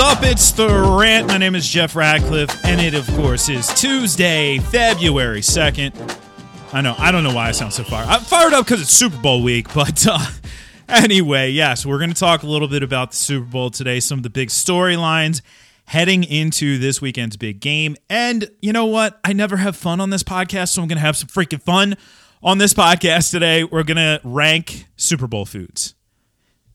[0.00, 0.22] up?
[0.22, 0.66] It's the
[0.98, 1.26] rant.
[1.28, 5.92] My name is Jeff Ratcliffe, and it, of course, is Tuesday, February 2nd.
[6.72, 8.08] I know, I don't know why I sound so fired.
[8.08, 10.24] I'm fired up because it's Super Bowl week, but uh,
[10.88, 14.18] anyway, yes, we're going to talk a little bit about the Super Bowl today, some
[14.18, 15.42] of the big storylines
[15.84, 17.94] heading into this weekend's big game.
[18.08, 19.20] And you know what?
[19.22, 21.96] I never have fun on this podcast, so I'm going to have some freaking fun
[22.42, 23.64] on this podcast today.
[23.64, 25.94] We're going to rank Super Bowl foods.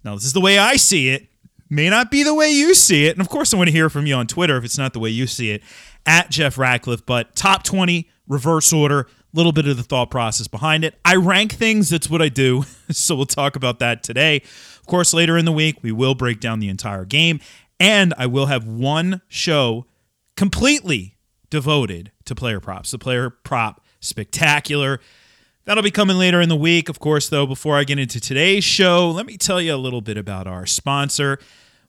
[0.04, 1.28] Now, this is the way I see it
[1.70, 3.14] may not be the way you see it.
[3.14, 5.00] And of course, I want to hear from you on Twitter if it's not the
[5.00, 5.64] way you see it
[6.06, 7.06] at Jeff Ratcliffe.
[7.06, 10.96] But top 20, reverse order, a little bit of the thought process behind it.
[11.04, 12.64] I rank things, that's what I do.
[12.90, 14.38] so we'll talk about that today.
[14.38, 17.40] Of course, later in the week, we will break down the entire game.
[17.80, 19.86] And I will have one show
[20.38, 21.18] completely
[21.50, 25.00] devoted to player props, the player prop spectacular.
[25.66, 26.90] That'll be coming later in the week.
[26.90, 30.02] Of course, though, before I get into today's show, let me tell you a little
[30.02, 31.40] bit about our sponsor,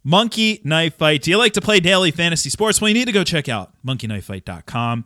[0.02, 1.22] Monkey Knife Fight.
[1.22, 2.80] Do you like to play daily fantasy sports?
[2.80, 5.04] Well, you need to go check out monkeyknifefight.com.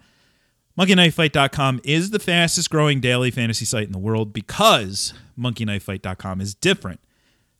[0.78, 7.00] Monkeyknifefight.com is the fastest growing daily fantasy site in the world because monkeyknifefight.com is different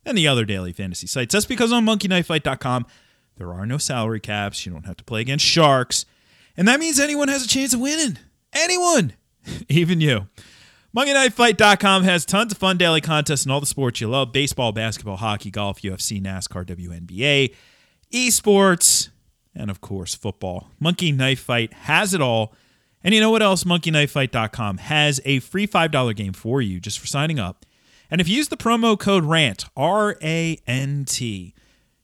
[0.05, 1.33] than the other daily fantasy sites.
[1.33, 2.87] That's because on monkeyknifefight.com,
[3.37, 4.65] there are no salary caps.
[4.65, 6.07] You don't have to play against sharks.
[6.57, 8.17] And that means anyone has a chance of winning.
[8.53, 9.15] Anyone,
[9.69, 10.29] even you.
[10.97, 15.19] MonkeyKnifeFight.com has tons of fun daily contests in all the sports you love baseball, basketball,
[15.19, 17.55] hockey, golf, UFC, NASCAR, WNBA,
[18.13, 19.11] esports,
[19.55, 20.69] and of course, football.
[20.81, 22.53] Monkey Knife Fight has it all.
[23.05, 23.63] And you know what else?
[23.63, 27.65] MonkeyKnifeFight.com has a free $5 game for you just for signing up.
[28.11, 31.55] And if you use the promo code RANT, R A N T,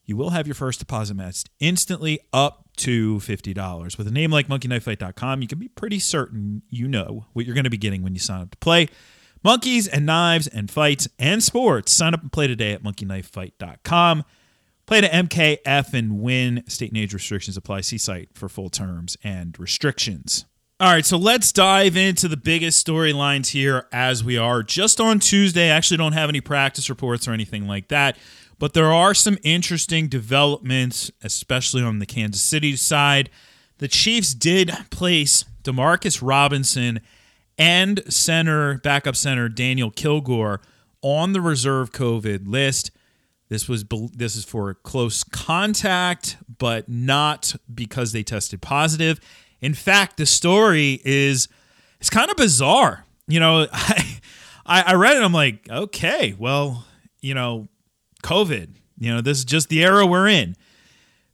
[0.05, 3.99] you will have your first deposit matched instantly up to $50.
[3.99, 7.65] With a name like monkeyknifefight.com, you can be pretty certain you know what you're going
[7.65, 8.89] to be getting when you sign up to play.
[9.43, 11.93] Monkeys and knives and fights and sports.
[11.93, 14.25] Sign up and play today at monkeyknifefight.com.
[14.87, 16.63] Play to MKF and win.
[16.69, 17.83] State and age restrictions apply.
[17.83, 20.47] See site for full terms and restrictions.
[20.79, 25.21] All right, so let's dive into the biggest storylines here as we are just on
[25.21, 25.71] Tuesday.
[25.71, 28.19] I actually don't have any practice reports or anything like that.
[28.59, 33.29] But there are some interesting developments, especially on the Kansas City side.
[33.79, 37.01] The Chiefs did place Demarcus Robinson
[37.59, 40.61] and center backup center Daniel Kilgore
[41.03, 42.91] on the reserve COVID list.
[43.49, 49.21] This was this is for close contact, but not because they tested positive.
[49.61, 51.49] In fact, the story is
[52.01, 53.05] it's kind of bizarre.
[53.29, 54.19] You know, I
[54.67, 55.23] I read it.
[55.23, 56.87] I'm like, okay, well,
[57.21, 57.69] you know,
[58.27, 58.77] COVID.
[58.99, 60.57] You know, this is just the era we're in.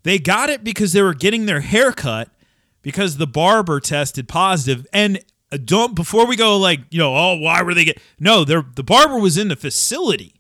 [0.03, 2.29] They got it because they were getting their hair cut
[2.83, 4.87] because the barber tested positive.
[4.93, 8.45] And uh, don't before we go like, you know, oh, why were they get no,
[8.45, 10.35] the barber was in the facility.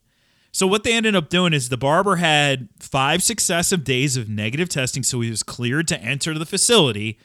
[0.55, 4.69] So what they ended up doing is the barber had five successive days of negative
[4.69, 7.19] testing, so he was cleared to enter the facility,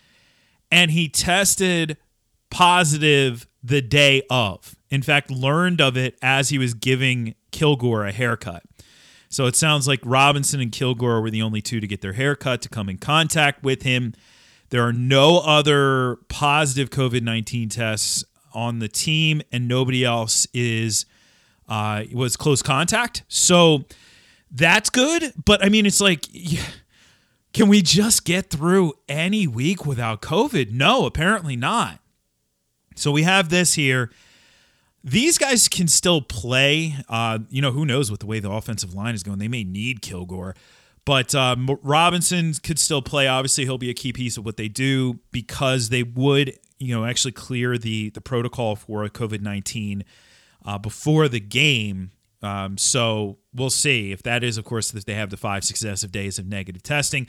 [0.72, 1.98] and he tested
[2.50, 4.78] positive the day of.
[4.90, 8.64] In fact, learned of it as he was giving Kilgore a haircut.
[9.30, 12.36] So it sounds like Robinson and Kilgore were the only two to get their hair
[12.36, 14.14] cut to come in contact with him.
[14.70, 18.24] There are no other positive COVID 19 tests
[18.54, 21.06] on the team, and nobody else is
[21.70, 23.24] uh, was close contact.
[23.28, 23.86] So
[24.52, 25.34] that's good.
[25.46, 26.28] But I mean, it's like,
[27.54, 30.72] can we just get through any week without COVID?
[30.72, 32.00] No, apparently not.
[32.96, 34.10] So we have this here
[35.08, 36.96] these guys can still play.
[37.08, 39.40] Uh, you know, who knows what the way the offensive line is going?
[39.40, 40.54] They may need Kilgore,
[41.06, 43.28] but um, Robinson could still play.
[43.28, 47.06] Obviously, he'll be a key piece of what they do because they would, you know,
[47.06, 50.04] actually clear the the protocol for COVID nineteen
[50.66, 52.12] uh, before the game.
[52.44, 56.12] Um, so we'll see if that is, of course, that they have the five successive
[56.12, 57.26] days of negative testing.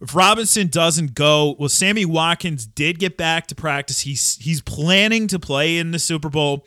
[0.00, 4.00] If Robinson doesn't go, well, Sammy Watkins did get back to practice.
[4.00, 6.66] He's he's planning to play in the Super Bowl.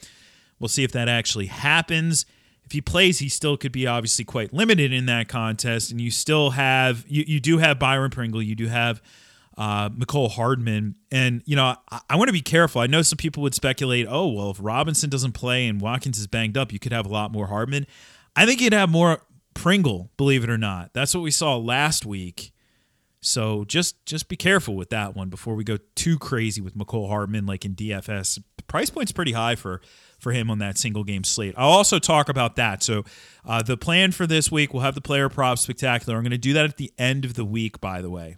[0.59, 2.25] We'll see if that actually happens.
[2.63, 5.91] If he plays, he still could be obviously quite limited in that contest.
[5.91, 9.01] And you still have, you, you do have Byron Pringle, you do have
[9.57, 10.95] uh, Mecole Hardman.
[11.11, 12.81] And, you know, I, I want to be careful.
[12.81, 16.27] I know some people would speculate, oh, well, if Robinson doesn't play and Watkins is
[16.27, 17.85] banged up, you could have a lot more Hardman.
[18.35, 19.21] I think you'd have more
[19.53, 20.93] Pringle, believe it or not.
[20.93, 22.51] That's what we saw last week.
[23.21, 27.07] So just just be careful with that one before we go too crazy with Mecole
[27.07, 28.39] Hardman like in DFS.
[28.57, 29.81] The price point's pretty high for
[30.19, 31.55] for him on that single game slate.
[31.57, 32.83] I'll also talk about that.
[32.83, 33.03] So,
[33.45, 36.17] uh, the plan for this week, we'll have the player prop spectacular.
[36.17, 38.37] I'm going to do that at the end of the week, by the way.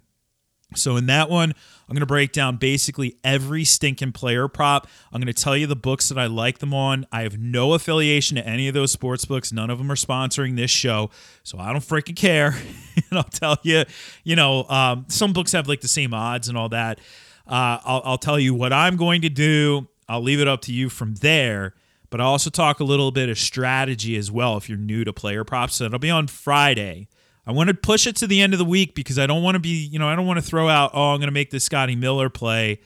[0.75, 4.88] So in that one, I'm going to break down basically every stinking player prop.
[5.13, 7.06] I'm going to tell you the books that I like them on.
[7.09, 9.53] I have no affiliation to any of those sports books.
[9.53, 11.09] None of them are sponsoring this show,
[11.44, 12.47] so I don't freaking care.
[12.95, 13.85] and I'll tell you,
[14.25, 17.00] you know, um, some books have like the same odds and all that.
[17.47, 19.88] Uh, I'll, I'll tell you what I'm going to do.
[20.07, 21.74] I'll leave it up to you from there.
[22.09, 25.12] But I'll also talk a little bit of strategy as well if you're new to
[25.12, 25.75] player props.
[25.75, 27.09] So it'll be on Friday.
[27.45, 29.56] I want to push it to the end of the week because I don't want
[29.56, 31.51] to be, you know, I don't want to throw out, oh, I'm going to make
[31.51, 32.80] this Scotty Miller play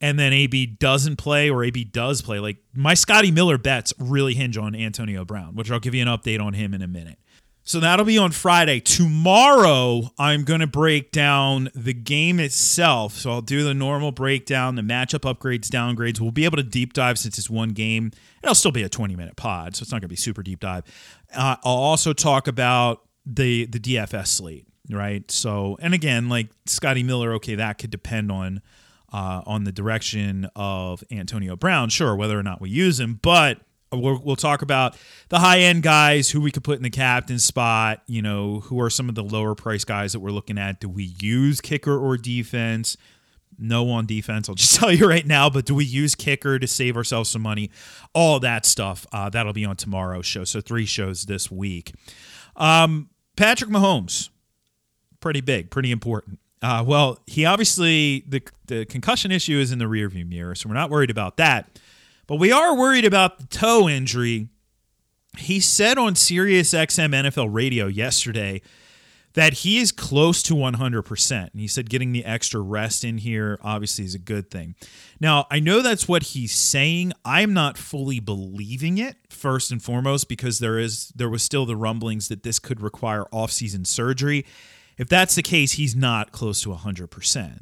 [0.00, 2.38] and then AB doesn't play or AB does play.
[2.38, 6.08] Like my Scotty Miller bets really hinge on Antonio Brown, which I'll give you an
[6.08, 7.18] update on him in a minute.
[7.68, 8.80] So that'll be on Friday.
[8.80, 13.12] Tomorrow, I'm going to break down the game itself.
[13.18, 16.18] So I'll do the normal breakdown, the matchup upgrades, downgrades.
[16.18, 18.12] We'll be able to deep dive since it's one game.
[18.42, 20.60] It'll still be a 20 minute pod, so it's not going to be super deep
[20.60, 20.84] dive.
[21.36, 25.30] Uh, I'll also talk about the the DFS slate, right?
[25.30, 28.62] So, and again, like Scotty Miller, okay, that could depend on
[29.12, 33.60] uh, on the direction of Antonio Brown, sure, whether or not we use him, but
[33.92, 34.96] we'll, we'll talk about
[35.28, 38.02] the high end guys who we could put in the captain spot.
[38.06, 40.80] You know, who are some of the lower price guys that we're looking at?
[40.80, 42.96] Do we use kicker or defense?
[43.58, 44.48] No on defense.
[44.48, 45.50] I'll just tell you right now.
[45.50, 47.70] But do we use kicker to save ourselves some money?
[48.12, 49.06] All that stuff.
[49.12, 50.44] Uh, that'll be on tomorrow's show.
[50.44, 51.92] So three shows this week.
[52.56, 54.30] Um, Patrick Mahomes,
[55.20, 56.38] pretty big, pretty important.
[56.60, 60.74] Uh, well, he obviously the the concussion issue is in the rearview mirror, so we're
[60.74, 61.78] not worried about that.
[62.28, 64.50] But we are worried about the toe injury.
[65.36, 68.60] He said on Sirius XM NFL radio yesterday
[69.32, 71.30] that he is close to 100%.
[71.32, 74.74] And he said getting the extra rest in here obviously is a good thing.
[75.20, 77.12] Now, I know that's what he's saying.
[77.24, 81.76] I'm not fully believing it first and foremost because there is there was still the
[81.76, 84.44] rumblings that this could require off-season surgery.
[84.98, 87.60] If that's the case, he's not close to 100%.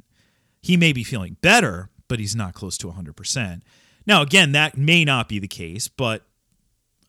[0.61, 3.62] He may be feeling better, but he's not close to 100%.
[4.06, 6.25] Now, again, that may not be the case, but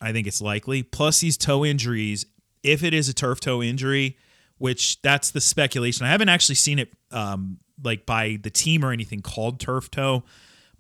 [0.02, 0.84] I think it's likely.
[0.84, 2.26] Plus, these toe injuries,
[2.64, 4.18] if it is a turf toe injury,
[4.58, 6.06] which that's the speculation.
[6.06, 10.24] I haven't actually seen it um, like by the team or anything called turf toe,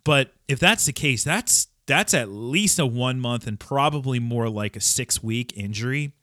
[0.03, 4.49] but if that's the case, that's that's at least a one month and probably more
[4.49, 6.13] like a six week injury.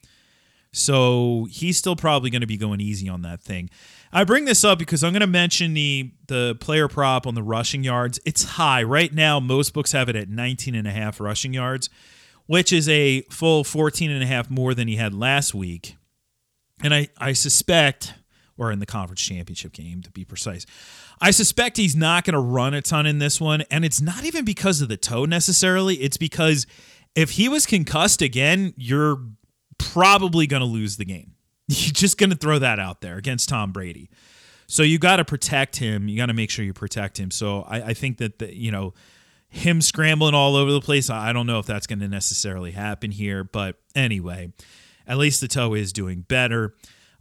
[0.74, 3.70] So he's still probably going to be going easy on that thing.
[4.12, 7.42] I bring this up because I'm going to mention the the player prop on the
[7.42, 8.18] rushing yards.
[8.24, 9.38] It's high right now.
[9.38, 11.88] Most books have it at 19 and a half rushing yards,
[12.46, 15.96] which is a full 14 and a half more than he had last week.
[16.82, 18.14] And I, I suspect,
[18.58, 20.66] or in the conference championship game to be precise,
[21.20, 23.62] I suspect he's not going to run a ton in this one.
[23.70, 25.96] And it's not even because of the toe necessarily.
[25.96, 26.66] It's because
[27.14, 29.18] if he was concussed again, you're
[29.78, 31.32] probably going to lose the game.
[31.68, 34.10] You're just going to throw that out there against Tom Brady.
[34.66, 36.08] So you got to protect him.
[36.08, 37.30] You got to make sure you protect him.
[37.30, 38.94] So I, I think that, the, you know,
[39.48, 43.10] him scrambling all over the place, I don't know if that's going to necessarily happen
[43.10, 43.44] here.
[43.44, 44.52] But anyway,
[45.06, 46.74] at least the toe is doing better.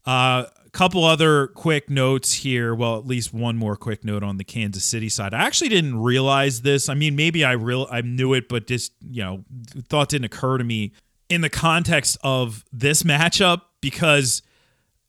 [0.06, 2.74] A uh, couple other quick notes here.
[2.76, 5.34] Well, at least one more quick note on the Kansas City side.
[5.34, 6.90] I actually didn't realize this.
[6.90, 9.46] I mean, maybe I real I knew it, but just you know,
[9.88, 10.94] thought didn't occur to me
[11.30, 14.42] in the context of this matchup because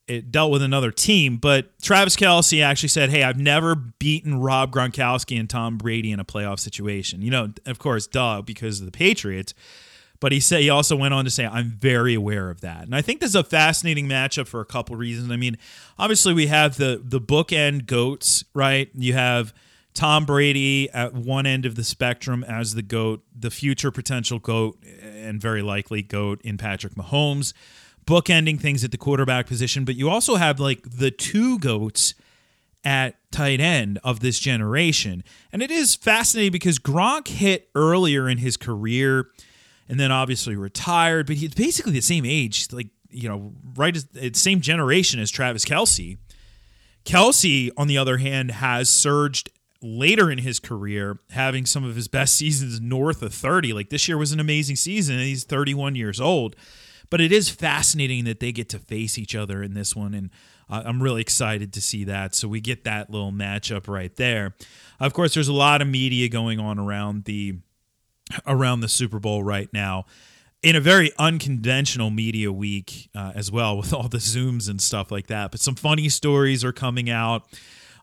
[0.06, 1.36] it dealt with another team.
[1.36, 6.20] But Travis Kelce actually said, Hey, I've never beaten Rob Gronkowski and Tom Brady in
[6.20, 7.22] a playoff situation.
[7.22, 9.54] You know, of course, duh, because of the Patriots.
[10.20, 12.84] But he said he also went on to say, I'm very aware of that.
[12.84, 15.30] And I think this is a fascinating matchup for a couple reasons.
[15.30, 15.58] I mean,
[15.98, 18.88] obviously we have the the bookend goats, right?
[18.94, 19.52] You have
[19.94, 24.76] Tom Brady at one end of the spectrum as the GOAT, the future potential GOAT,
[25.02, 27.52] and very likely GOAT in Patrick Mahomes,
[28.04, 29.84] bookending things at the quarterback position.
[29.84, 32.14] But you also have like the two GOATs
[32.84, 35.24] at tight end of this generation.
[35.52, 39.28] And it is fascinating because Gronk hit earlier in his career
[39.88, 44.04] and then obviously retired, but he's basically the same age, like, you know, right as
[44.06, 46.18] the same generation as Travis Kelce.
[47.04, 49.50] Kelce, on the other hand, has surged
[49.84, 53.72] later in his career, having some of his best seasons north of 30.
[53.72, 56.56] Like this year was an amazing season, and he's 31 years old.
[57.10, 60.30] But it is fascinating that they get to face each other in this one, and
[60.68, 62.34] I'm really excited to see that.
[62.34, 64.54] So we get that little matchup right there.
[64.98, 67.58] Of course, there's a lot of media going on around the
[68.46, 70.06] around the Super Bowl right now
[70.62, 75.12] in a very unconventional media week uh, as well with all the zooms and stuff
[75.12, 77.46] like that but some funny stories are coming out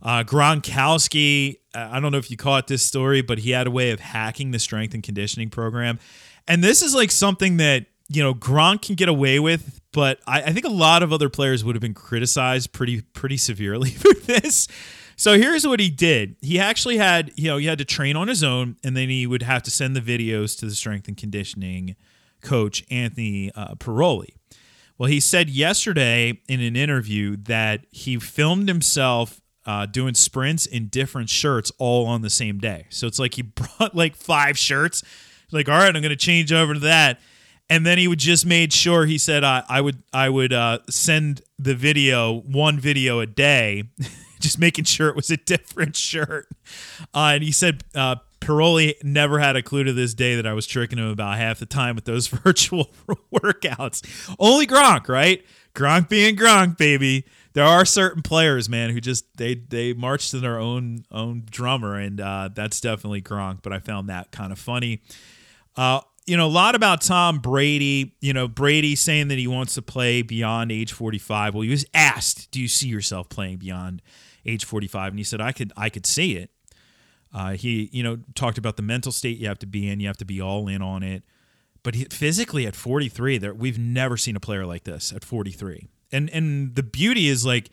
[0.01, 3.71] uh, gronkowski uh, i don't know if you caught this story but he had a
[3.71, 5.99] way of hacking the strength and conditioning program
[6.47, 10.43] and this is like something that you know Gronk can get away with, but I,
[10.43, 14.13] I think a lot of other players would have been criticized pretty pretty severely for
[14.13, 14.67] this.
[15.15, 16.35] So here's what he did.
[16.41, 19.27] He actually had, you know, he had to train on his own, and then he
[19.27, 21.95] would have to send the videos to the strength and conditioning
[22.41, 24.29] coach Anthony uh, Piroli.
[24.97, 30.87] Well, he said yesterday in an interview that he filmed himself uh, doing sprints in
[30.87, 32.87] different shirts all on the same day.
[32.89, 35.03] So it's like he brought like five shirts.
[35.51, 37.19] like, all right, I'm to change over to that.
[37.69, 40.79] And then he would just made sure he said uh, I would I would uh,
[40.89, 43.83] send the video one video a day,
[44.41, 46.49] just making sure it was a different shirt.
[47.13, 50.51] Uh, and he said uh, Piroli never had a clue to this day that I
[50.51, 52.91] was tricking him about half the time with those virtual
[53.33, 54.35] workouts.
[54.37, 55.45] Only Gronk, right?
[55.73, 57.25] Gronk being Gronk, baby.
[57.53, 61.95] There are certain players, man, who just they they march to their own own drummer,
[61.95, 63.59] and uh, that's definitely Gronk.
[63.61, 65.01] But I found that kind of funny.
[65.75, 68.15] Uh, you know, a lot about Tom Brady.
[68.21, 71.53] You know, Brady saying that he wants to play beyond age 45.
[71.53, 74.01] Well, he was asked, "Do you see yourself playing beyond
[74.45, 76.51] age 45?" And he said, "I could, I could see it."
[77.33, 79.99] Uh, he, you know, talked about the mental state you have to be in.
[79.99, 81.23] You have to be all in on it.
[81.83, 85.87] But he, physically, at 43, there we've never seen a player like this at 43.
[86.11, 87.69] And and the beauty is like,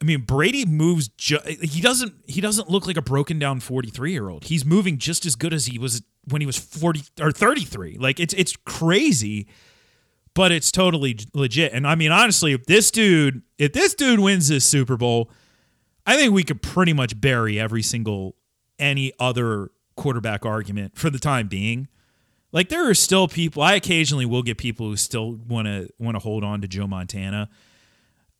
[0.00, 1.08] I mean, Brady moves.
[1.08, 2.14] Ju- he doesn't.
[2.26, 4.44] He doesn't look like a broken down 43 year old.
[4.44, 7.98] He's moving just as good as he was when he was 40 or 33.
[7.98, 9.46] Like it's it's crazy,
[10.34, 11.72] but it's totally legit.
[11.72, 15.30] And I mean, honestly, if this dude, if this dude wins this Super Bowl,
[16.06, 18.34] I think we could pretty much bury every single
[18.78, 21.88] any other quarterback argument for the time being.
[22.52, 23.62] Like there are still people.
[23.62, 26.86] I occasionally will get people who still want to want to hold on to Joe
[26.86, 27.48] Montana.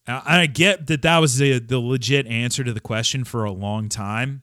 [0.07, 3.89] I get that that was the the legit answer to the question for a long
[3.89, 4.43] time,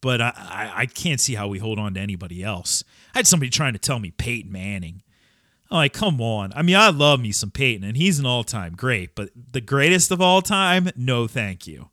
[0.00, 2.84] but I, I, I can't see how we hold on to anybody else.
[3.14, 5.02] I had somebody trying to tell me Peyton Manning.
[5.70, 6.52] I'm like, come on.
[6.54, 9.60] I mean, I love me some Peyton, and he's an all time great, but the
[9.60, 11.88] greatest of all time, no, thank you.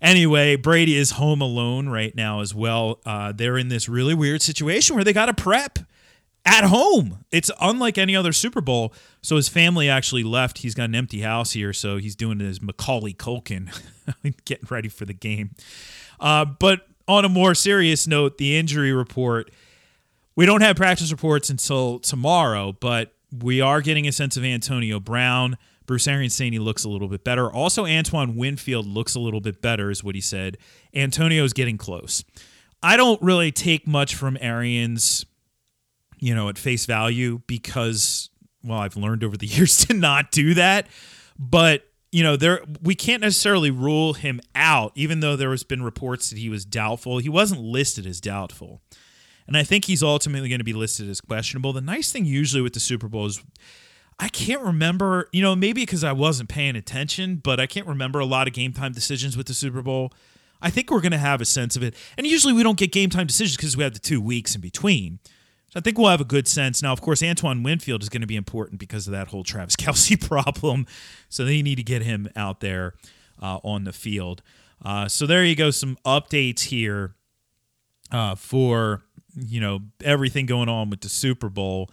[0.00, 3.00] Anyway, Brady is home alone right now as well.
[3.06, 5.78] Uh, they're in this really weird situation where they got to prep
[6.44, 7.24] at home.
[7.30, 8.92] It's unlike any other Super Bowl.
[9.20, 10.58] So his family actually left.
[10.58, 13.70] He's got an empty house here, so he's doing his Macaulay Culkin,
[14.44, 15.54] getting ready for the game.
[16.18, 19.50] Uh, but on a more serious note, the injury report.
[20.34, 24.98] We don't have practice reports until tomorrow, but we are getting a sense of Antonio
[24.98, 25.58] Brown.
[25.84, 27.52] Bruce Arians saying he looks a little bit better.
[27.52, 30.56] Also, Antoine Winfield looks a little bit better, is what he said.
[30.94, 32.24] Antonio's getting close.
[32.82, 35.26] I don't really take much from Arians,
[36.22, 38.30] you know, at face value because,
[38.62, 40.86] well, I've learned over the years to not do that.
[41.38, 45.82] But you know, there we can't necessarily rule him out, even though there has been
[45.82, 47.18] reports that he was doubtful.
[47.18, 48.80] He wasn't listed as doubtful.
[49.48, 51.72] And I think he's ultimately going to be listed as questionable.
[51.72, 53.42] The nice thing usually with the Super Bowl is
[54.18, 58.20] I can't remember, you know, maybe because I wasn't paying attention, but I can't remember
[58.20, 60.12] a lot of game time decisions with the Super Bowl.
[60.60, 61.96] I think we're going to have a sense of it.
[62.16, 64.60] And usually we don't get game time decisions because we have the two weeks in
[64.60, 65.18] between.
[65.72, 66.82] So I think we'll have a good sense.
[66.82, 69.74] Now, of course, Antoine Winfield is going to be important because of that whole Travis
[69.78, 70.86] Kelce problem.
[71.30, 72.92] So they need to get him out there
[73.40, 74.42] uh, on the field.
[74.84, 75.70] Uh, so there you go.
[75.70, 77.14] Some updates here
[78.10, 79.00] uh, for
[79.34, 81.90] you know everything going on with the Super Bowl.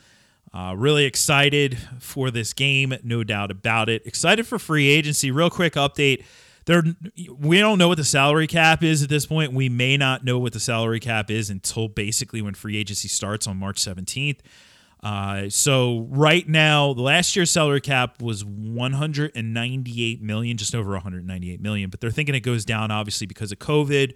[0.54, 4.06] Uh, really excited for this game, no doubt about it.
[4.06, 5.32] Excited for free agency.
[5.32, 6.26] Real quick update.
[6.70, 9.54] We don't know what the salary cap is at this point.
[9.54, 13.48] We may not know what the salary cap is until basically when free agency starts
[13.48, 14.40] on March 17th.
[15.02, 21.60] Uh, so right now, the last year's salary cap was 198 million, just over 198
[21.62, 21.90] million.
[21.90, 24.14] But they're thinking it goes down, obviously, because of COVID.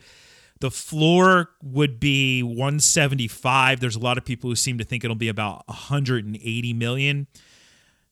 [0.59, 3.79] The floor would be 175.
[3.79, 7.27] There's a lot of people who seem to think it'll be about 180 million.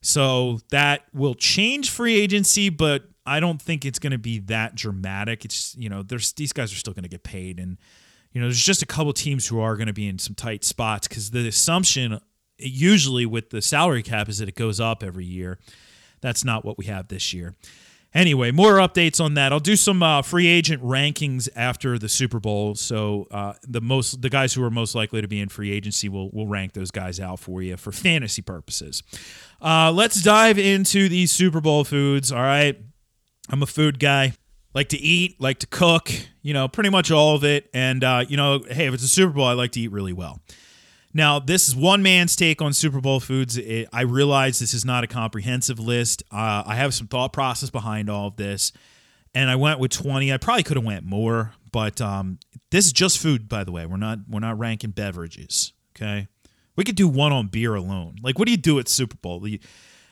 [0.02, 4.76] So that will change free agency, but I don't think it's going to be that
[4.76, 5.46] dramatic.
[5.46, 7.78] It's you know, there's these guys are still going to get paid, and
[8.32, 10.64] you know, there's just a couple teams who are going to be in some tight
[10.64, 12.20] spots because the assumption
[12.58, 15.60] usually with the salary cap is that it goes up every year.
[16.22, 17.56] That's not what we have this year.
[18.14, 19.54] Anyway, more updates on that.
[19.54, 22.76] I'll do some uh, free agent rankings after the Super Bowl.
[22.76, 26.10] So uh, the most the guys who are most likely to be in free agency
[26.10, 29.02] will will rank those guys out for you for fantasy purposes.
[29.62, 32.34] Uh, let's dive into these Super Bowl foods.
[32.34, 32.78] All right,
[33.52, 34.34] I'm a food guy.
[34.74, 36.10] Like to eat, like to cook.
[36.42, 37.70] You know, pretty much all of it.
[37.74, 40.14] And uh, you know, hey, if it's a Super Bowl, I like to eat really
[40.14, 40.40] well.
[41.14, 43.58] Now, this is one man's take on Super Bowl foods.
[43.58, 46.24] It, I realize this is not a comprehensive list.
[46.32, 48.72] Uh, I have some thought process behind all of this,
[49.36, 50.32] and I went with 20.
[50.32, 52.40] I probably could have went more, but um,
[52.72, 53.86] this is just food, by the way.
[53.86, 55.74] We're not we're not ranking beverages.
[55.98, 56.30] Okay,
[56.78, 58.16] We could do one on beer alone.
[58.24, 59.46] Like, what do you do at Super Bowl?
[59.46, 59.60] You,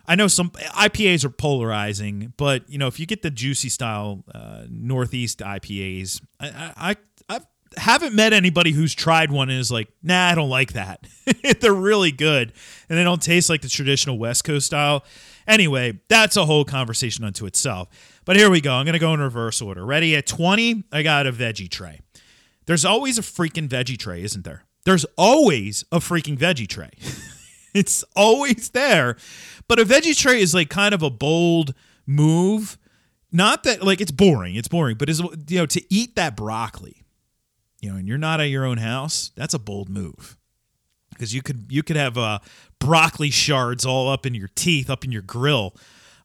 [0.09, 4.23] I know some IPAs are polarizing, but you know if you get the juicy style
[4.33, 6.95] uh, Northeast IPAs, I,
[7.29, 7.41] I I
[7.77, 11.05] haven't met anybody who's tried one and is like, nah, I don't like that.
[11.61, 12.53] They're really good,
[12.89, 15.05] and they don't taste like the traditional West Coast style.
[15.45, 17.87] Anyway, that's a whole conversation unto itself.
[18.25, 18.73] But here we go.
[18.73, 19.85] I'm gonna go in reverse order.
[19.85, 20.85] Ready at 20?
[20.91, 22.01] I got a veggie tray.
[22.65, 24.63] There's always a freaking veggie tray, isn't there?
[24.85, 26.89] There's always a freaking veggie tray.
[27.73, 29.15] it's always there.
[29.67, 31.73] But a veggie tray is like kind of a bold
[32.05, 32.77] move.
[33.31, 37.03] Not that like it's boring, it's boring, but is you know to eat that broccoli,
[37.79, 40.35] you know, and you're not at your own house, that's a bold move.
[41.11, 42.39] Because you could you could have uh,
[42.79, 45.75] broccoli shards all up in your teeth, up in your grill.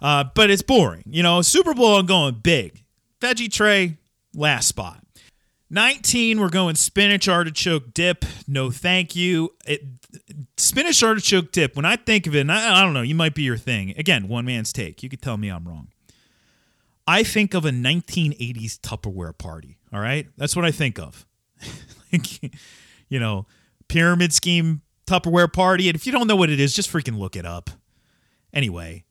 [0.00, 1.04] Uh, but it's boring.
[1.06, 2.84] You know, Super Bowl, I'm going big.
[3.20, 3.98] Veggie tray,
[4.34, 5.03] last spot.
[5.75, 8.25] 19, we're going spinach artichoke dip.
[8.47, 9.52] No, thank you.
[9.66, 9.83] It,
[10.57, 13.35] spinach artichoke dip, when I think of it, and I, I don't know, you might
[13.35, 13.93] be your thing.
[13.99, 15.02] Again, one man's take.
[15.02, 15.88] You could tell me I'm wrong.
[17.07, 19.76] I think of a 1980s Tupperware party.
[19.93, 20.26] All right.
[20.38, 21.26] That's what I think of.
[22.12, 22.54] like,
[23.09, 23.47] you know,
[23.88, 25.88] pyramid scheme Tupperware party.
[25.88, 27.71] And if you don't know what it is, just freaking look it up.
[28.52, 29.03] Anyway,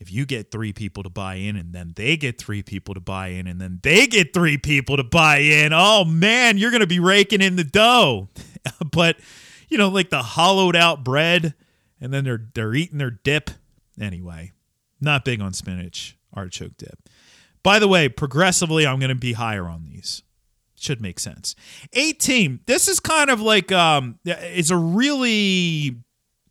[0.00, 3.00] if you get three people to buy in and then they get three people to
[3.00, 6.80] buy in and then they get three people to buy in, oh man, you're going
[6.80, 8.28] to be raking in the dough.
[8.92, 9.18] but,
[9.68, 11.54] you know, like the hollowed out bread
[12.00, 13.50] and then they're they're eating their dip.
[14.00, 14.52] Anyway,
[15.00, 16.98] not big on spinach artichoke dip.
[17.62, 20.22] By the way, progressively I'm going to be higher on these.
[20.76, 21.54] Should make sense.
[21.92, 22.60] 18.
[22.64, 25.98] This is kind of like um it's a really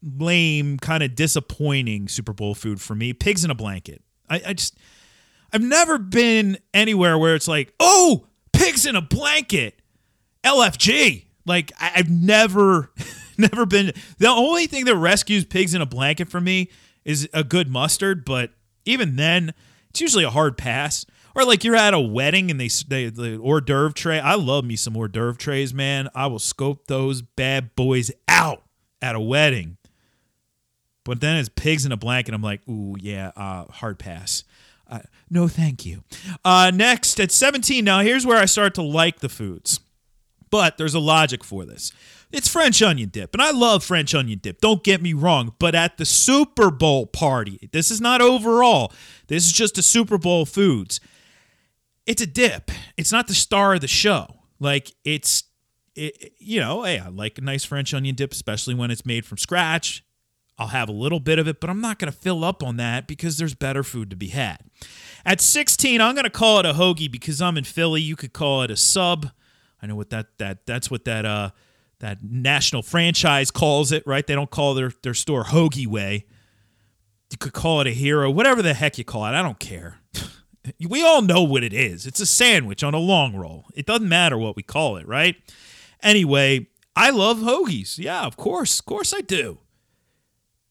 [0.01, 3.13] lame, kind of disappointing Super Bowl food for me.
[3.13, 4.01] Pigs in a blanket.
[4.29, 4.77] I, I just,
[5.51, 9.79] I've never been anywhere where it's like, oh, pigs in a blanket,
[10.43, 11.25] LFG.
[11.45, 12.91] Like I, I've never,
[13.37, 13.91] never been.
[14.17, 16.69] The only thing that rescues pigs in a blanket for me
[17.05, 18.51] is a good mustard, but
[18.85, 19.53] even then,
[19.89, 21.05] it's usually a hard pass.
[21.35, 24.19] Or like you're at a wedding and they, they the hors d'oeuvre tray.
[24.19, 26.09] I love me some hors d'oeuvre trays, man.
[26.13, 28.63] I will scope those bad boys out
[29.01, 29.77] at a wedding.
[31.09, 32.35] But then it's pigs in a blanket.
[32.35, 34.43] I'm like, ooh, yeah, uh, hard pass.
[34.87, 36.03] Uh, no, thank you.
[36.45, 39.79] Uh, next, at 17, now here's where I start to like the foods.
[40.51, 41.91] But there's a logic for this.
[42.31, 44.61] It's French onion dip, and I love French onion dip.
[44.61, 48.93] Don't get me wrong, but at the Super Bowl party, this is not overall.
[49.29, 50.99] This is just a Super Bowl foods.
[52.05, 52.69] It's a dip.
[52.97, 54.41] It's not the star of the show.
[54.59, 55.45] Like it's,
[55.95, 59.25] it, you know, hey, I like a nice French onion dip, especially when it's made
[59.25, 60.03] from scratch.
[60.59, 62.75] I'll have a little bit of it, but I'm not going to fill up on
[62.77, 64.57] that because there's better food to be had.
[65.25, 68.01] At 16, I'm going to call it a hoagie because I'm in Philly.
[68.01, 69.31] You could call it a sub.
[69.81, 71.51] I know what that that that's what that uh
[71.99, 74.27] that national franchise calls it, right?
[74.27, 76.25] They don't call their their store Hoagie Way.
[77.31, 79.29] You could call it a hero, whatever the heck you call it.
[79.29, 79.99] I don't care.
[80.89, 82.05] we all know what it is.
[82.05, 83.67] It's a sandwich on a long roll.
[83.73, 85.37] It doesn't matter what we call it, right?
[86.03, 87.97] Anyway, I love hoagies.
[87.97, 88.79] Yeah, of course.
[88.79, 89.59] Of course I do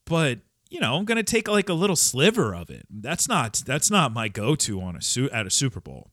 [0.09, 0.39] but
[0.71, 2.87] you know, I'm gonna take like a little sliver of it.
[2.91, 6.11] That's not that's not my go-to on a suit at a Super Bowl.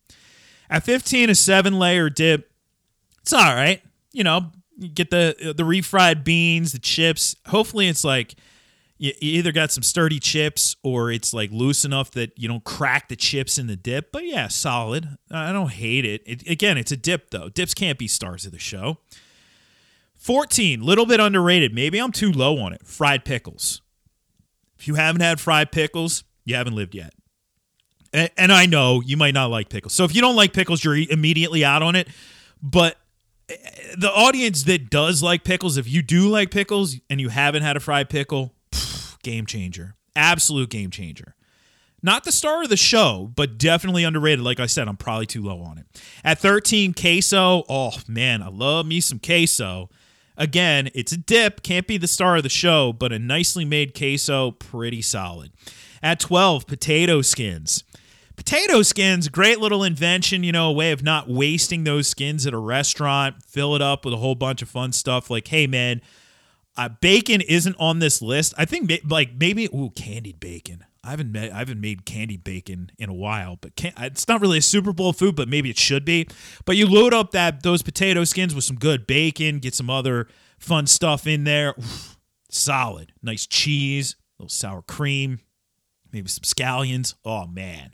[0.70, 2.52] At 15, a seven layer dip,
[3.22, 3.82] it's all right.
[4.12, 7.36] You know, you get the the refried beans, the chips.
[7.48, 8.36] Hopefully, it's like
[8.98, 12.64] you, you either got some sturdy chips or it's like loose enough that you don't
[12.64, 14.12] crack the chips in the dip.
[14.12, 15.18] But yeah, solid.
[15.30, 16.22] I don't hate it.
[16.26, 17.50] it again, it's a dip though.
[17.50, 19.00] Dips can't be stars of the show.
[20.18, 21.74] 14, little bit underrated.
[21.74, 22.88] Maybe I'm too low on it.
[22.88, 23.82] Fried pickles.
[24.88, 27.14] You haven't had fried pickles, you haven't lived yet.
[28.14, 29.94] And, and I know you might not like pickles.
[29.94, 32.08] So if you don't like pickles, you're immediately out on it.
[32.62, 32.98] But
[33.50, 33.56] eh,
[33.98, 37.76] the audience that does like pickles, if you do like pickles and you haven't had
[37.76, 39.96] a fried pickle, pff, game changer.
[40.16, 41.36] Absolute game changer.
[42.02, 44.42] Not the star of the show, but definitely underrated.
[44.42, 45.86] Like I said, I'm probably too low on it.
[46.24, 47.64] At 13, queso.
[47.68, 49.90] Oh, man, I love me some queso.
[50.38, 53.98] Again, it's a dip, can't be the star of the show, but a nicely made
[53.98, 55.52] queso, pretty solid.
[56.04, 57.84] At 12, potato skins.
[58.36, 62.54] Potato skins, great little invention, you know, a way of not wasting those skins at
[62.54, 63.42] a restaurant.
[63.44, 66.02] Fill it up with a whole bunch of fun stuff like, hey, man,
[66.76, 68.54] uh, bacon isn't on this list.
[68.58, 70.84] I think like maybe ooh candied bacon.
[71.06, 74.42] I haven't made I haven't made candied bacon in a while, but can, it's not
[74.42, 76.28] really a Super Bowl food, but maybe it should be.
[76.66, 80.28] But you load up that those potato skins with some good bacon, get some other
[80.58, 81.76] fun stuff in there.
[81.78, 82.18] Oof,
[82.50, 85.40] solid, nice cheese, a little sour cream,
[86.12, 87.14] maybe some scallions.
[87.24, 87.92] Oh man.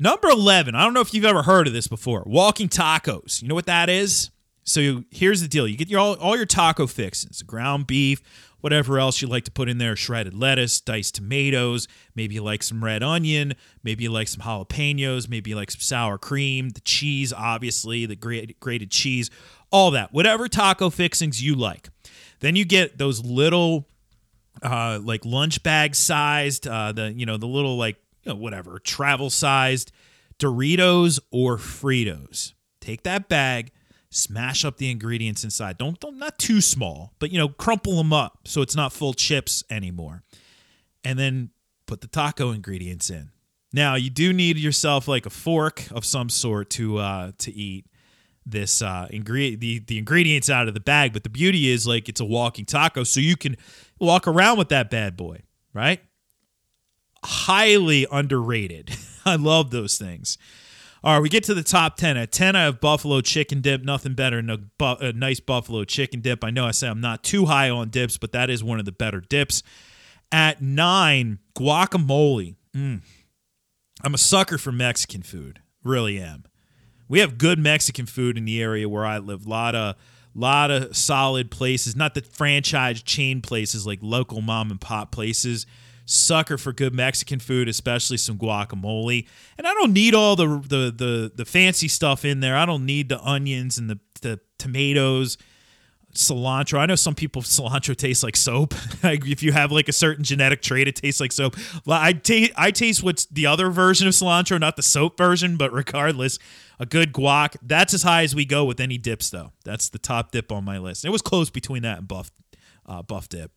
[0.00, 2.22] Number 11, I don't know if you've ever heard of this before.
[2.24, 3.42] Walking tacos.
[3.42, 4.30] You know what that is?
[4.68, 8.22] So here's the deal: you get your all, all your taco fixings, ground beef,
[8.60, 12.62] whatever else you like to put in there, shredded lettuce, diced tomatoes, maybe you like
[12.62, 16.80] some red onion, maybe you like some jalapenos, maybe you like some sour cream, the
[16.80, 19.30] cheese, obviously, the grated cheese,
[19.70, 21.88] all that, whatever taco fixings you like.
[22.40, 23.88] Then you get those little,
[24.62, 28.78] uh, like lunch bag sized, uh, the you know the little like you know, whatever
[28.78, 29.92] travel sized
[30.38, 32.52] Doritos or Fritos.
[32.80, 33.72] Take that bag
[34.10, 35.78] smash up the ingredients inside.
[35.78, 39.14] Don't, don't not too small, but you know, crumple them up so it's not full
[39.14, 40.22] chips anymore.
[41.04, 41.50] And then
[41.86, 43.30] put the taco ingredients in.
[43.72, 47.86] Now you do need yourself like a fork of some sort to uh, to eat
[48.46, 51.12] this uh, ingredient the, the ingredients out of the bag.
[51.12, 53.56] But the beauty is like it's a walking taco, so you can
[53.98, 55.42] walk around with that bad boy,
[55.74, 56.00] right?
[57.24, 58.90] Highly underrated.
[59.26, 60.38] I love those things.
[61.04, 62.16] All right, we get to the top 10.
[62.16, 63.82] At 10, I have buffalo chicken dip.
[63.82, 66.42] Nothing better than a, bu- a, nice buffalo chicken dip.
[66.42, 68.84] I know I say I'm not too high on dips, but that is one of
[68.84, 69.62] the better dips.
[70.32, 72.56] At 9, guacamole.
[72.76, 73.00] Mm.
[74.02, 75.60] I'm a sucker for Mexican food.
[75.84, 76.44] Really am.
[77.08, 79.46] We have good Mexican food in the area where I live.
[79.46, 79.96] A lot of
[80.34, 85.66] lot of solid places, not the franchise chain places like local mom and pop places
[86.08, 89.26] sucker for good Mexican food, especially some guacamole.
[89.58, 92.56] And I don't need all the the the, the fancy stuff in there.
[92.56, 95.36] I don't need the onions and the, the tomatoes,
[96.14, 96.78] cilantro.
[96.78, 98.74] I know some people cilantro tastes like soap.
[99.02, 101.56] if you have like a certain genetic trait, it tastes like soap.
[101.86, 105.56] I taste I taste what's the other version of cilantro, not the soap version.
[105.56, 106.38] But regardless,
[106.78, 107.56] a good guac.
[107.62, 109.52] That's as high as we go with any dips, though.
[109.64, 111.04] That's the top dip on my list.
[111.04, 112.30] It was close between that and buff
[112.86, 113.52] uh, buff dip.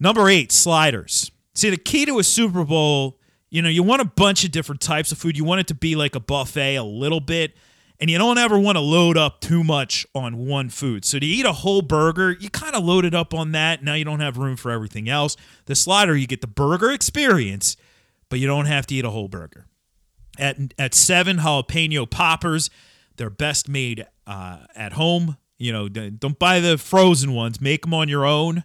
[0.00, 1.30] Number eight, sliders.
[1.54, 3.18] See, the key to a Super Bowl,
[3.50, 5.36] you know, you want a bunch of different types of food.
[5.36, 7.56] You want it to be like a buffet a little bit,
[7.98, 11.04] and you don't ever want to load up too much on one food.
[11.04, 13.82] So to eat a whole burger, you kind of load it up on that.
[13.82, 15.36] Now you don't have room for everything else.
[15.66, 17.76] The slider, you get the burger experience,
[18.28, 19.66] but you don't have to eat a whole burger.
[20.38, 22.70] At, at seven, jalapeno poppers.
[23.16, 25.38] They're best made uh, at home.
[25.58, 27.60] You know, don't buy the frozen ones.
[27.60, 28.62] Make them on your own.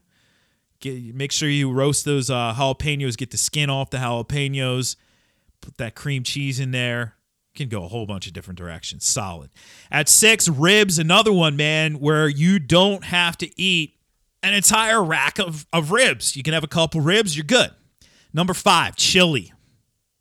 [0.84, 3.16] Get, make sure you roast those uh, jalapenos.
[3.16, 4.98] Get the skin off the jalapenos.
[5.62, 7.16] Put that cream cheese in there.
[7.54, 9.06] You can go a whole bunch of different directions.
[9.06, 9.50] Solid.
[9.90, 11.00] At six, ribs.
[11.00, 13.94] Another one, man, where you don't have to eat
[14.44, 16.36] an entire rack of, of ribs.
[16.36, 17.38] You can have a couple ribs.
[17.38, 17.72] You're good.
[18.34, 19.54] Number five, chili,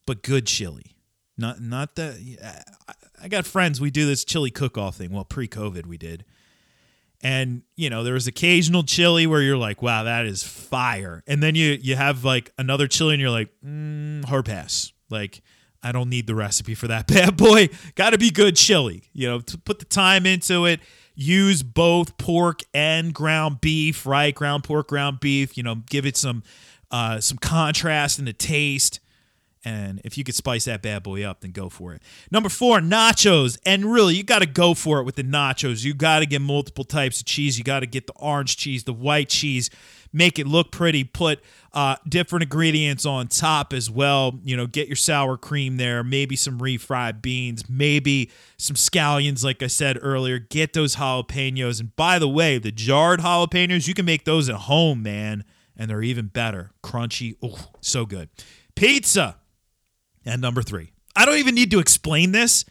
[0.07, 0.94] but good chili.
[1.37, 2.38] Not not the.
[3.20, 3.81] I got friends.
[3.81, 5.11] We do this chili cook off thing.
[5.11, 6.25] Well, pre COVID, we did
[7.23, 11.23] and you know there was occasional chili where you're like wow that is fire.
[11.27, 14.93] And then you you have like another chili and you're like mm, hard pass.
[15.11, 15.43] Like
[15.85, 17.69] i don't need the recipe for that bad boy.
[17.95, 20.81] Gotta be good chili you know to put the time into it.
[21.15, 24.35] Use both pork and ground beef right?
[24.35, 26.43] Ground pork ground beef you know give it some
[26.91, 29.01] uh, some contrast in the taste
[29.64, 32.03] and if you could spice that bad boy up, then go for it.
[32.31, 33.59] Number four, nachos.
[33.64, 35.85] And really, you got to go for it with the nachos.
[35.85, 37.59] You got to get multiple types of cheese.
[37.59, 39.70] You got to get the orange cheese, the white cheese,
[40.12, 41.05] make it look pretty.
[41.05, 41.40] Put
[41.72, 44.40] uh, different ingredients on top as well.
[44.42, 49.62] You know, get your sour cream there, maybe some refried beans, maybe some scallions, like
[49.62, 50.40] I said earlier.
[50.40, 51.79] Get those jalapenos.
[51.79, 55.44] And by the way, the jarred jalapenos, you can make those at home, man.
[55.77, 56.72] And they're even better.
[56.83, 57.37] Crunchy.
[57.40, 58.29] Oh, so good.
[58.75, 59.37] Pizza.
[60.25, 62.65] And number three, I don't even need to explain this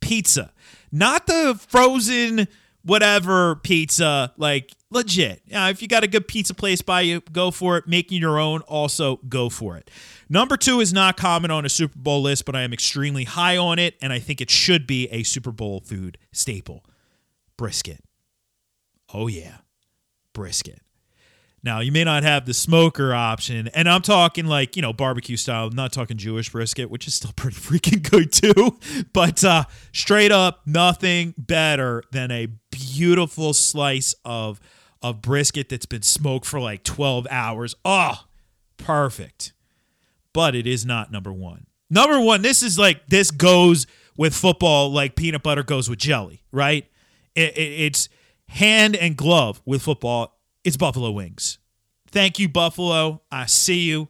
[0.00, 0.52] pizza,
[0.90, 2.48] not the frozen
[2.82, 5.42] whatever pizza, like legit.
[5.50, 7.88] Now, if you got a good pizza place by you, go for it.
[7.88, 9.90] Making your own, also go for it.
[10.28, 13.56] Number two is not common on a Super Bowl list, but I am extremely high
[13.56, 16.84] on it, and I think it should be a Super Bowl food staple
[17.56, 18.02] brisket.
[19.12, 19.58] Oh, yeah,
[20.32, 20.80] brisket.
[21.66, 25.36] Now, you may not have the smoker option, and I'm talking like, you know, barbecue
[25.36, 28.78] style, I'm not talking Jewish brisket, which is still pretty freaking good too.
[29.12, 34.60] But uh, straight up, nothing better than a beautiful slice of,
[35.02, 37.74] of brisket that's been smoked for like 12 hours.
[37.84, 38.26] Oh,
[38.76, 39.52] perfect.
[40.32, 41.66] But it is not number one.
[41.90, 46.44] Number one, this is like, this goes with football like peanut butter goes with jelly,
[46.52, 46.88] right?
[47.34, 48.08] It, it, it's
[48.50, 50.35] hand and glove with football
[50.66, 51.60] it's Buffalo Wings.
[52.08, 53.22] Thank you, Buffalo.
[53.30, 54.08] I see you.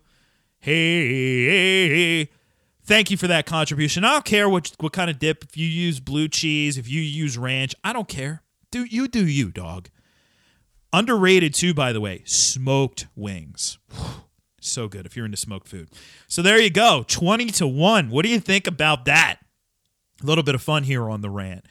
[0.59, 2.31] Hey.
[2.83, 4.05] Thank you for that contribution.
[4.05, 5.45] I don't care what what kind of dip.
[5.45, 8.43] If you use blue cheese, if you use ranch, I don't care.
[8.71, 9.91] Do you do you, dog?
[10.95, 12.23] Underrated too, by the way.
[12.25, 13.77] Smoked wings.
[14.63, 15.91] so good if you're into smoked food.
[16.27, 17.05] So there you go.
[17.07, 18.09] 20 to 1.
[18.09, 19.41] What do you think about that?
[20.23, 21.67] A little bit of fun here on the rant.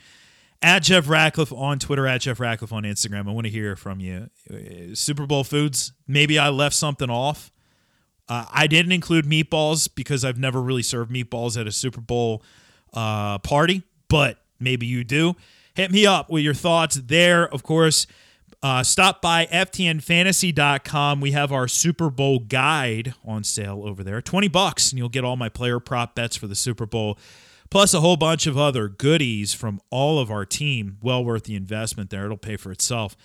[0.61, 3.27] At Jeff Ratcliffe on Twitter, at Jeff Ratcliffe on Instagram.
[3.27, 4.29] I want to hear from you.
[4.49, 5.91] Uh, Super Bowl foods.
[6.07, 7.51] Maybe I left something off.
[8.27, 12.41] Uh, I didn't include meatballs because I've never really served meatballs at a Super Bowl
[12.93, 15.35] uh, party, but maybe you do.
[15.75, 17.47] Hit me up with your thoughts there.
[17.47, 18.07] Of course,
[18.63, 21.21] uh, stop by ftnfantasy.com.
[21.21, 24.21] We have our Super Bowl guide on sale over there.
[24.21, 27.19] 20 bucks, and you'll get all my player prop bets for the Super Bowl,
[27.69, 30.97] plus a whole bunch of other goodies from all of our team.
[31.01, 32.25] Well worth the investment there.
[32.25, 33.15] It'll pay for itself.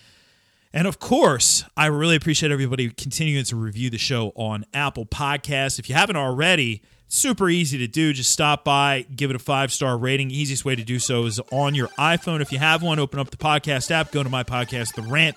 [0.73, 5.79] And of course, I really appreciate everybody continuing to review the show on Apple Podcasts.
[5.79, 8.13] If you haven't already, super easy to do.
[8.13, 10.31] Just stop by, give it a five star rating.
[10.31, 12.41] Easiest way to do so is on your iPhone.
[12.41, 15.35] If you have one, open up the podcast app, go to my podcast, The Rant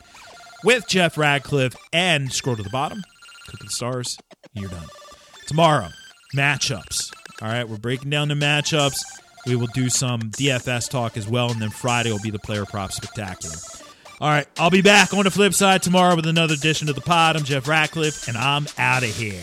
[0.63, 3.03] with Jeff Ratcliffe, and scroll to the bottom,
[3.47, 4.17] click the stars,
[4.55, 4.87] you're done.
[5.47, 5.89] Tomorrow,
[6.35, 7.13] matchups.
[7.43, 8.99] All right, we're breaking down the matchups.
[9.47, 12.65] We will do some DFS talk as well, and then Friday will be the player
[12.65, 13.57] prop spectacular.
[14.21, 17.01] All right, I'll be back on the flip side tomorrow with another edition of the
[17.01, 17.37] pod.
[17.37, 19.43] I'm Jeff Ratcliffe, and I'm out of here.